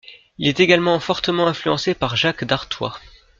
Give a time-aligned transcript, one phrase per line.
[0.39, 2.97] Il est également fortement influencé par Jacques d'Arthois.